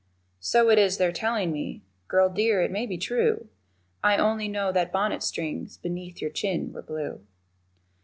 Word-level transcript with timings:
So 0.39 0.71
it 0.71 0.79
is 0.79 0.97
they're 0.97 1.11
tellin' 1.11 1.51
me, 1.51 1.83
Girl 2.07 2.27
dear, 2.27 2.63
it 2.63 2.71
may 2.71 2.87
be 2.87 2.97
true 2.97 3.49
I 4.03 4.17
only 4.17 4.47
know 4.47 4.71
the 4.71 4.89
bonnet 4.91 5.21
strings 5.21 5.77
Beneath 5.77 6.21
your 6.23 6.31
chin 6.31 6.73
were 6.73 6.81
blue. 6.81 7.23